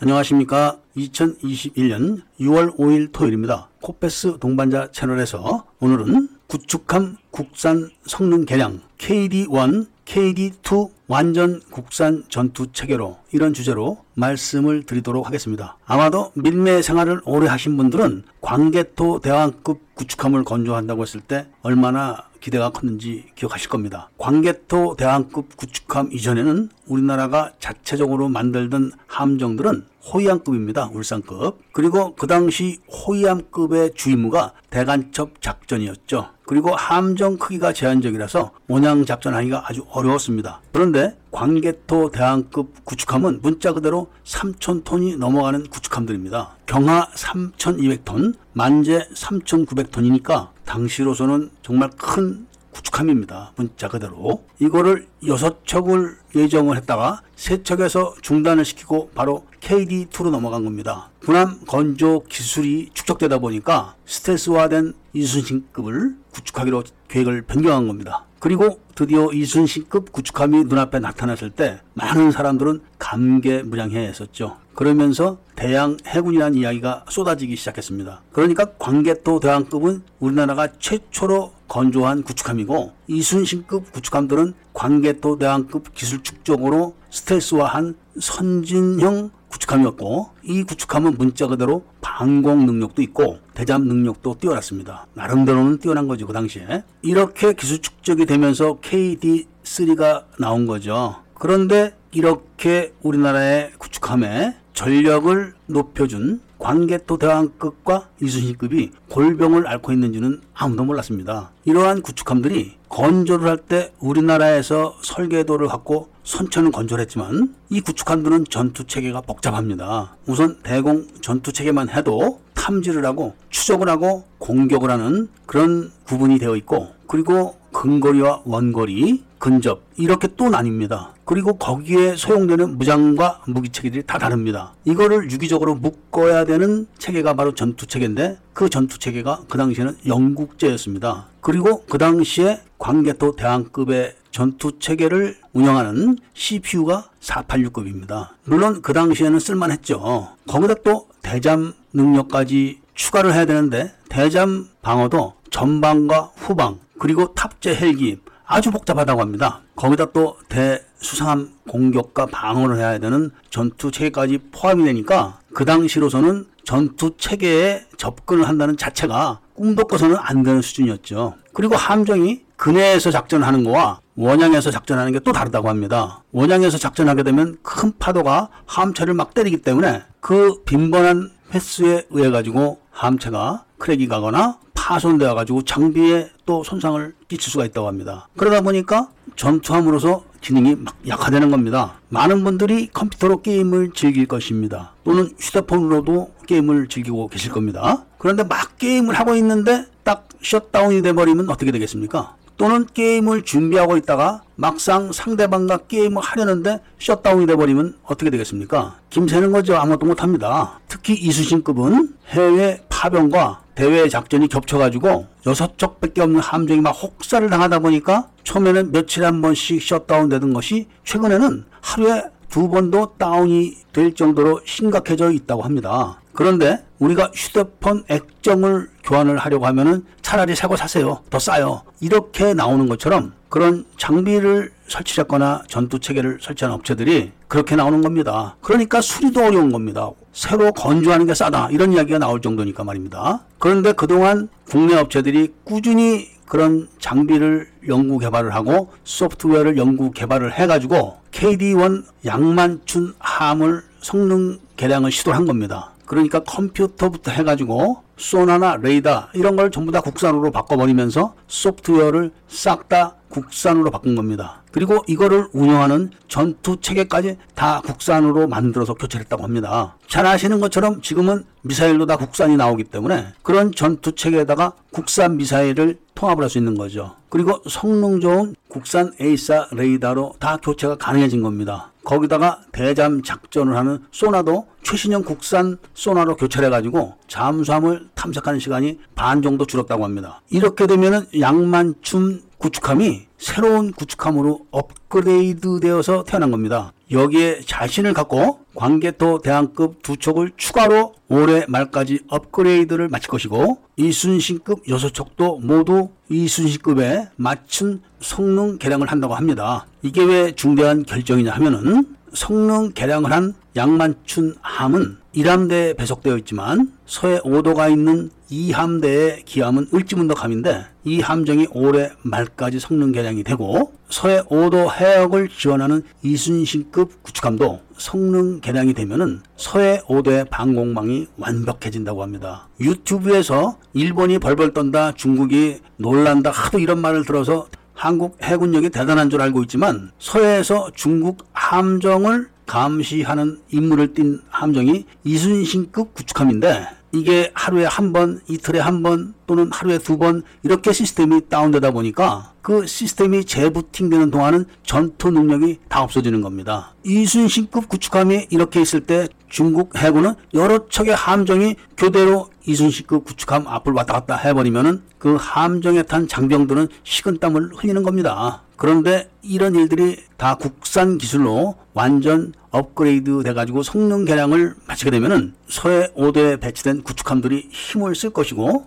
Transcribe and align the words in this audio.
안녕하십니까. 0.00 0.78
2021년 0.96 2.22
6월 2.40 2.76
5일 2.76 3.10
토요일입니다. 3.12 3.68
코페스 3.82 4.38
동반자 4.38 4.92
채널에서 4.92 5.66
오늘은 5.80 6.28
구축함 6.46 7.16
국산 7.32 7.90
성능 8.06 8.44
개량 8.44 8.80
KD1, 8.98 9.88
KD2 10.04 10.90
완전 11.08 11.60
국산 11.70 12.22
전투 12.28 12.70
체계로 12.72 13.18
이런 13.32 13.52
주제로 13.52 13.98
말씀을 14.14 14.84
드리도록 14.84 15.26
하겠습니다. 15.26 15.76
아마도 15.84 16.30
밀매 16.34 16.80
생활을 16.82 17.20
오래 17.24 17.48
하신 17.48 17.76
분들은 17.76 18.22
광개토 18.40 19.18
대왕급 19.18 19.96
구축함을 19.96 20.44
건조한다고 20.44 21.02
했을 21.02 21.20
때 21.20 21.48
얼마나 21.62 22.27
기대가 22.40 22.70
컸는지 22.70 23.26
기억하실 23.34 23.68
겁니다. 23.68 24.10
광개토 24.18 24.96
대왕급 24.96 25.56
구축함 25.56 26.10
이전에는 26.12 26.70
우리나라가 26.86 27.52
자체적으로 27.58 28.28
만들던 28.28 28.92
함정들은 29.06 29.86
호위함급입니다. 30.12 30.90
울산급. 30.92 31.58
그리고 31.72 32.14
그 32.14 32.26
당시 32.26 32.78
호위함급의 32.90 33.92
주임무가 33.94 34.52
대간첩 34.70 35.42
작전이었죠. 35.42 36.30
그리고 36.46 36.74
함정 36.74 37.36
크기가 37.36 37.74
제한적이라서 37.74 38.52
원양 38.68 39.04
작전하기가 39.04 39.64
아주 39.66 39.84
어려웠습니다. 39.90 40.62
그런데 40.72 41.14
광개토 41.30 42.10
대왕급 42.10 42.86
구축함은 42.86 43.40
문자 43.42 43.74
그대로 43.74 44.08
3,000톤이 44.24 45.18
넘어가는 45.18 45.68
구축함들입니다. 45.68 46.56
경하 46.64 47.06
3,200톤, 47.14 48.34
만재 48.54 49.08
3,900톤이니까 49.14 50.48
당시로서는 50.68 51.50
정말 51.62 51.90
큰 51.96 52.46
구축함입니다. 52.70 53.52
문자 53.56 53.88
그대로. 53.88 54.44
이거를 54.58 55.08
여섯 55.26 55.66
척을 55.66 56.16
예정을 56.36 56.76
했다가 56.76 57.22
세 57.34 57.62
척에서 57.62 58.14
중단을 58.20 58.64
시키고 58.64 59.10
바로 59.14 59.46
KD2로 59.60 60.30
넘어간 60.30 60.64
겁니다. 60.64 61.10
군함 61.24 61.60
건조 61.66 62.24
기술이 62.28 62.90
축적되다 62.92 63.38
보니까 63.38 63.96
스텔스화된 64.06 64.92
이순신급을 65.14 66.16
구축하기로 66.32 66.84
계획을 67.08 67.42
변경한 67.42 67.88
겁니다. 67.88 68.26
그리고 68.38 68.78
드디어 68.94 69.32
이순신급 69.32 70.12
구축함이 70.12 70.64
눈앞에 70.64 71.00
나타났을 71.00 71.50
때 71.50 71.80
많은 71.94 72.30
사람들은 72.30 72.82
감개무량해했었죠. 72.98 74.56
그러면서 74.78 75.38
대양 75.56 75.96
해군이라는 76.06 76.56
이야기가 76.56 77.06
쏟아지기 77.08 77.56
시작했습니다. 77.56 78.22
그러니까 78.30 78.66
광개토 78.78 79.40
대왕급은 79.40 80.02
우리나라가 80.20 80.68
최초로 80.78 81.50
건조한 81.66 82.22
구축함이고 82.22 82.92
이순신급 83.08 83.90
구축함들은 83.90 84.54
광개토 84.74 85.38
대왕급 85.38 85.92
기술 85.94 86.22
축적으로 86.22 86.94
스텔스화한 87.10 87.96
선진형 88.20 89.30
구축함이었고 89.48 90.30
이 90.44 90.62
구축함은 90.62 91.16
문자 91.18 91.48
그대로 91.48 91.82
방공 92.00 92.64
능력도 92.64 93.02
있고 93.02 93.38
대잠 93.54 93.88
능력도 93.88 94.36
뛰어났습니다. 94.38 95.08
나름대로는 95.14 95.78
뛰어난 95.78 96.06
거죠 96.06 96.24
그 96.28 96.32
당시에 96.32 96.84
이렇게 97.02 97.52
기술 97.52 97.82
축적이 97.82 98.26
되면서 98.26 98.78
KD3가 98.80 100.26
나온 100.38 100.66
거죠. 100.66 101.16
그런데 101.34 101.96
이렇게 102.12 102.94
우리나라의 103.02 103.72
구축함에 103.78 104.56
전력을 104.82 105.54
높여준 105.66 106.40
광개토 106.60 107.18
대왕급과 107.18 108.10
이순신급이 108.22 108.92
골병을 109.08 109.66
앓고 109.66 109.90
있는지는 109.90 110.40
아무도 110.54 110.84
몰랐습니다. 110.84 111.50
이러한 111.64 112.00
구축함들이 112.00 112.76
건조를 112.88 113.48
할 113.48 113.56
때 113.56 113.92
우리나라에서 113.98 114.94
설계도를 115.02 115.66
갖고 115.66 116.10
선천은 116.22 116.70
건조를 116.70 117.02
했지만 117.02 117.56
이 117.70 117.80
구축함들은 117.80 118.44
전투 118.50 118.84
체계가 118.86 119.22
복잡합니다. 119.22 120.16
우선 120.26 120.60
대공 120.62 121.08
전투 121.22 121.52
체계만 121.52 121.88
해도 121.88 122.40
탐지를 122.54 123.04
하고 123.04 123.34
추적을 123.50 123.88
하고 123.88 124.22
공격을 124.38 124.92
하는 124.92 125.28
그런 125.46 125.90
구분이 126.04 126.38
되어 126.38 126.54
있고 126.54 126.90
그리고 127.08 127.56
근거리와 127.72 128.42
원거리, 128.44 129.24
근접 129.38 129.82
이렇게 129.96 130.28
또 130.36 130.46
나뉩니다. 130.46 131.10
그리고 131.24 131.58
거기에 131.58 132.16
소용되는 132.16 132.78
무장과 132.78 133.42
무기 133.46 133.68
체계들이 133.68 134.04
다 134.06 134.18
다릅니다. 134.18 134.74
이거를 134.84 135.30
유기적으로 135.30 135.74
묶어야 135.74 136.44
되는 136.44 136.86
체계가 136.98 137.34
바로 137.34 137.54
전투 137.54 137.86
체계인데 137.86 138.38
그 138.52 138.68
전투 138.68 138.98
체계가 138.98 139.42
그 139.48 139.58
당시에는 139.58 139.98
영국제였습니다. 140.06 141.28
그리고 141.40 141.84
그 141.86 141.98
당시에 141.98 142.60
광개토 142.78 143.36
대왕급의 143.36 144.16
전투 144.30 144.78
체계를 144.78 145.36
운영하는 145.52 146.18
CPU가 146.34 147.08
486급입니다. 147.20 148.28
물론 148.44 148.82
그 148.82 148.92
당시에는 148.92 149.38
쓸만했죠. 149.38 150.28
거기다 150.46 150.74
또 150.84 151.08
대잠 151.22 151.74
능력까지 151.92 152.80
추가를 152.94 153.32
해야 153.34 153.44
되는데 153.44 153.92
대잠 154.08 154.68
방어도 154.82 155.34
전방과 155.50 156.32
후방 156.36 156.78
그리고 156.98 157.32
탑재 157.34 157.74
헬기 157.74 158.18
아주 158.48 158.70
복잡하다고 158.70 159.20
합니다. 159.20 159.60
거기다 159.76 160.06
또 160.06 160.38
대수상함 160.48 161.50
공격과 161.68 162.26
방어를 162.26 162.78
해야 162.78 162.98
되는 162.98 163.30
전투 163.50 163.90
체계까지 163.90 164.38
포함이 164.52 164.84
되니까 164.84 165.38
그 165.52 165.66
당시로서는 165.66 166.46
전투 166.64 167.14
체계에 167.18 167.84
접근을 167.98 168.48
한다는 168.48 168.76
자체가 168.76 169.40
꿈도 169.54 169.84
꿔서는 169.84 170.16
안 170.18 170.42
되는 170.42 170.62
수준이었죠. 170.62 171.34
그리고 171.52 171.76
함정이 171.76 172.42
근해에서 172.56 173.10
작전하는 173.10 173.64
거와 173.64 174.00
원양에서 174.16 174.70
작전하는 174.70 175.12
게 175.12 175.20
또 175.20 175.32
다르다고 175.32 175.68
합니다. 175.68 176.22
원양에서 176.32 176.78
작전하게 176.78 177.22
되면 177.24 177.58
큰 177.62 177.92
파도가 177.98 178.48
함체를 178.66 179.12
막 179.14 179.34
때리기 179.34 179.58
때문에 179.58 180.02
그 180.20 180.62
빈번한 180.64 181.30
횟수에 181.52 182.06
의해 182.10 182.30
가지고 182.30 182.80
함체가 182.90 183.64
크랙이 183.78 184.08
가거나 184.08 184.58
파손되어 184.74 185.34
가지고 185.34 185.62
장비에 185.62 186.30
또 186.48 186.64
손상을 186.64 187.14
끼칠 187.28 187.52
수가 187.52 187.66
있다고 187.66 187.88
합니다. 187.88 188.26
그러다 188.38 188.62
보니까 188.62 189.10
전투함으로서 189.36 190.24
기능이 190.40 190.76
막 190.76 190.96
약화되는 191.06 191.50
겁니다. 191.50 192.00
많은 192.08 192.42
분들이 192.42 192.88
컴퓨터로 192.88 193.42
게임을 193.42 193.90
즐길 193.92 194.24
것입니다. 194.24 194.94
또는 195.04 195.28
휴대폰으로도 195.38 196.32
게임을 196.46 196.88
즐기고 196.88 197.28
계실 197.28 197.52
겁니다. 197.52 198.02
그런데 198.16 198.44
막 198.44 198.78
게임을 198.78 199.14
하고 199.14 199.34
있는데 199.34 199.84
딱 200.04 200.26
셧다운이 200.42 201.02
돼버리면 201.02 201.50
어떻게 201.50 201.70
되겠습니까? 201.70 202.34
또는 202.56 202.86
게임을 202.86 203.42
준비하고 203.42 203.98
있다가 203.98 204.42
막상 204.56 205.12
상대방과 205.12 205.80
게임을 205.88 206.22
하려는데 206.22 206.80
셧다운이 206.98 207.46
돼버리면 207.46 207.98
어떻게 208.04 208.30
되겠습니까? 208.30 208.96
김새는 209.10 209.52
거죠. 209.52 209.76
아무것도 209.76 210.06
못합니다. 210.06 210.80
특히 210.88 211.12
이순신급은 211.12 212.14
해외 212.28 212.82
파병과 212.88 213.67
대외 213.78 214.08
작전이 214.08 214.48
겹쳐가지고 214.48 215.28
여섯 215.46 215.78
척밖에 215.78 216.20
없는 216.20 216.40
함정이 216.40 216.80
막 216.80 216.90
혹사를 216.90 217.48
당하다 217.48 217.78
보니까 217.78 218.28
처음에는 218.42 218.90
며칠에 218.90 219.24
한 219.24 219.40
번씩 219.40 219.80
셧다운 219.80 220.28
되던 220.28 220.52
것이 220.52 220.88
최근에는 221.04 221.64
하루에 221.80 222.24
두 222.48 222.68
번도 222.68 223.12
다운이 223.18 223.76
될 223.92 224.16
정도로 224.16 224.62
심각해져 224.64 225.30
있다고 225.30 225.62
합니다. 225.62 226.20
그런데 226.32 226.84
우리가 226.98 227.30
휴대폰 227.32 228.02
액정을 228.08 228.90
교환을 229.04 229.38
하려고 229.38 229.66
하면은 229.66 230.04
차라리 230.22 230.56
새거 230.56 230.76
사세요. 230.76 231.22
더 231.30 231.38
싸요. 231.38 231.82
이렇게 232.00 232.54
나오는 232.54 232.88
것처럼 232.88 233.32
그런 233.48 233.84
장비를 233.96 234.72
설치했거나 234.88 235.62
전투 235.68 235.98
체계를 235.98 236.38
설치한 236.40 236.72
업체들이 236.72 237.32
그렇게 237.46 237.76
나오는 237.76 238.02
겁니다. 238.02 238.56
그러니까 238.60 239.00
수리도 239.00 239.44
어려운 239.44 239.70
겁니다. 239.70 240.10
새로 240.32 240.72
건조하는 240.72 241.26
게 241.26 241.34
싸다. 241.34 241.68
이런 241.70 241.92
이야기가 241.92 242.18
나올 242.18 242.40
정도니까 242.40 242.84
말입니다. 242.84 243.44
그런데 243.58 243.92
그동안 243.92 244.48
국내 244.68 244.94
업체들이 244.94 245.52
꾸준히 245.64 246.28
그런 246.46 246.88
장비를 246.98 247.68
연구 247.88 248.18
개발을 248.18 248.54
하고 248.54 248.90
소프트웨어를 249.04 249.76
연구 249.76 250.10
개발을 250.10 250.52
해가지고 250.54 251.18
KD1 251.30 252.04
양만춘 252.24 253.14
함을 253.18 253.82
성능 254.00 254.58
개량을 254.76 255.12
시도한 255.12 255.46
겁니다. 255.46 255.92
그러니까 256.06 256.40
컴퓨터부터 256.40 257.30
해가지고 257.32 258.02
소나나 258.18 258.76
레이더 258.76 259.28
이런 259.32 259.56
걸 259.56 259.70
전부 259.70 259.92
다 259.92 260.00
국산으로 260.00 260.50
바꿔버리면서 260.50 261.34
소프트웨어를 261.46 262.32
싹 262.48 262.88
다 262.88 263.14
국산으로 263.28 263.90
바꾼 263.90 264.14
겁니다. 264.14 264.62
그리고 264.72 265.02
이거를 265.06 265.48
운영하는 265.52 266.10
전투 266.28 266.78
체계까지 266.80 267.36
다 267.54 267.82
국산으로 267.84 268.46
만들어서 268.48 268.94
교체했다고 268.94 269.42
합니다. 269.42 269.96
잘 270.06 270.26
아시는 270.26 270.60
것처럼 270.60 271.02
지금은 271.02 271.44
미사일도 271.62 272.06
다 272.06 272.16
국산이 272.16 272.56
나오기 272.56 272.84
때문에 272.84 273.34
그런 273.42 273.72
전투 273.72 274.12
체계에다가 274.12 274.72
국산 274.92 275.36
미사일을 275.36 275.98
통합을 276.18 276.42
할 276.42 276.50
수 276.50 276.58
있는 276.58 276.76
거죠. 276.76 277.14
그리고 277.28 277.60
성능 277.68 278.20
좋은 278.20 278.54
국산 278.68 279.12
AESA 279.20 279.68
레이더로 279.70 280.34
다 280.40 280.56
교체가 280.56 280.96
가능해진 280.96 281.42
겁니다. 281.42 281.92
거기다가 282.04 282.60
대잠 282.72 283.22
작전을 283.22 283.76
하는 283.76 283.98
소나도 284.10 284.66
최신형 284.82 285.22
국산 285.22 285.78
소나로 285.94 286.36
교체를 286.36 286.66
해가지고 286.66 287.14
잠수함을 287.28 288.08
탐색하는 288.14 288.58
시간이 288.58 288.98
반 289.14 289.42
정도 289.42 289.64
줄었다고 289.66 290.04
합니다. 290.04 290.40
이렇게 290.50 290.86
되면은 290.86 291.26
양만춘 291.38 292.40
구축함이 292.58 293.26
새로운 293.36 293.92
구축함으로 293.92 294.66
업그레이드 294.72 295.78
되어서 295.80 296.24
태어난 296.24 296.50
겁니다. 296.50 296.92
여기에 297.10 297.60
자신을 297.64 298.12
갖고 298.12 298.60
광개토 298.74 299.40
대왕급 299.40 300.02
두 300.02 300.16
척을 300.16 300.52
추가로 300.56 301.14
올해 301.28 301.64
말까지 301.68 302.20
업그레이드를 302.28 303.08
마칠 303.08 303.28
것이고 303.28 303.78
이순신급 303.96 304.88
여섯 304.88 305.12
척도 305.12 305.58
모두 305.58 306.10
이순신급에 306.28 307.30
맞춘 307.36 308.02
성능 308.20 308.78
개량을 308.78 309.10
한다고 309.10 309.34
합니다. 309.34 309.86
이게 310.02 310.22
왜 310.22 310.52
중대한 310.52 311.04
결정이냐 311.04 311.52
하면은 311.52 312.16
성능 312.34 312.92
개량을 312.92 313.32
한 313.32 313.54
양만춘 313.74 314.56
함은 314.60 315.18
1함대에 315.34 315.96
배속되어 315.96 316.36
있지만 316.38 316.92
서해 317.06 317.38
5도가 317.40 317.90
있는 317.90 318.30
2함대의 318.50 319.44
기함은 319.44 319.88
을지문덕함인데 319.94 320.86
이 321.04 321.20
함정이 321.20 321.68
올해 321.72 322.10
말까지 322.22 322.80
성능 322.80 323.12
개량이 323.12 323.44
되고 323.44 323.92
서해 324.08 324.40
5도 324.42 324.90
해역을 324.90 325.48
지원하는 325.48 326.02
이순신급 326.22 327.22
구축함도 327.22 327.80
성능 327.98 328.60
개량이 328.60 328.94
되면은 328.94 329.42
서해 329.56 330.00
5도의 330.06 330.48
방공망이 330.50 331.26
완벽해진다고 331.36 332.22
합니다. 332.22 332.68
유튜브에서 332.80 333.76
일본이 333.92 334.38
벌벌 334.38 334.72
떤다 334.72 335.12
중국이 335.12 335.80
놀란다 335.96 336.50
하도 336.50 336.78
이런 336.78 337.00
말을 337.00 337.24
들어서 337.24 337.68
한국 337.94 338.38
해군력이 338.42 338.90
대단한 338.90 339.28
줄 339.28 339.42
알고 339.42 339.62
있지만 339.62 340.12
서해에서 340.18 340.90
중국 340.94 341.46
함정을 341.52 342.48
감시하는 342.66 343.58
임무를 343.72 344.14
띈 344.14 344.40
함정이 344.50 345.04
이순신급 345.24 346.14
구축함인데 346.14 346.86
이게 347.12 347.50
하루에 347.54 347.84
한 347.86 348.12
번, 348.12 348.40
이틀에 348.48 348.78
한 348.78 349.02
번 349.02 349.34
또는 349.48 349.70
하루에 349.72 349.98
두 349.98 350.18
번 350.18 350.42
이렇게 350.62 350.92
시스템이 350.92 351.48
다운되다 351.48 351.92
보니까 351.92 352.52
그 352.60 352.86
시스템이 352.86 353.44
재부팅되는 353.44 354.30
동안은 354.30 354.66
전투 354.84 355.30
능력이 355.30 355.78
다 355.88 356.02
없어지는 356.02 356.40
겁니다. 356.42 356.94
이순신급 357.04 357.88
구축함이 357.88 358.48
이렇게 358.50 358.80
있을 358.82 359.00
때 359.00 359.28
중국 359.48 359.96
해군은 359.96 360.34
여러 360.54 360.86
척의 360.88 361.14
함정이 361.14 361.76
교대로 361.96 362.48
이순신급 362.66 363.24
구축함 363.24 363.66
앞을 363.66 363.92
왔다 363.92 364.12
갔다 364.12 364.36
해버리면은 364.36 365.02
그 365.18 365.36
함정에 365.38 366.02
탄 366.02 366.28
장병들은 366.28 366.88
식은땀을 367.04 367.70
흘리는 367.76 368.02
겁니다. 368.02 368.62
그런데 368.76 369.28
이런 369.42 369.74
일들이 369.74 370.18
다 370.36 370.54
국산 370.54 371.18
기술로 371.18 371.74
완전 371.94 372.52
업그레이드 372.70 373.42
돼가지고 373.42 373.82
성능 373.82 374.24
개량을 374.24 374.74
마치게 374.86 375.10
되면은 375.10 375.54
서해 375.68 376.08
5도에 376.16 376.60
배치된 376.60 377.02
구축함들이 377.02 377.68
힘을 377.72 378.14
쓸 378.14 378.30
것이고 378.30 378.86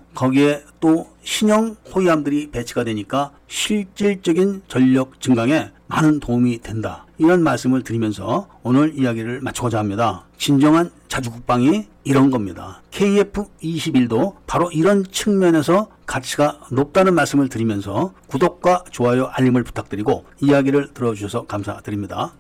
또 0.80 1.08
신형 1.24 1.76
호위함들이 1.94 2.52
배치가 2.52 2.84
되니까 2.84 3.32
실질적인 3.48 4.64
전력 4.68 5.20
증강에 5.22 5.70
많은 5.88 6.20
도움이 6.20 6.60
된다. 6.60 7.06
이런 7.18 7.44
말씀을 7.44 7.84
드리면서 7.84 8.48
오늘 8.64 8.98
이야기를 8.98 9.42
마치고자 9.42 9.78
합니다. 9.78 10.26
진정한 10.38 10.90
자주국방이 11.08 11.88
이런 12.04 12.32
겁니다. 12.32 12.82
KF21도 12.92 14.36
바로 14.48 14.72
이런 14.72 15.04
측면에서 15.04 15.90
가치가 16.08 16.60
높다는 16.72 17.14
말씀을 17.14 17.48
드리면서 17.48 18.14
구독과 18.28 18.86
좋아요, 18.90 19.28
알림을 19.34 19.64
부탁드리고 19.64 20.26
이야기를 20.40 20.94
들어주셔서 20.94 21.46
감사드립니다. 21.46 22.34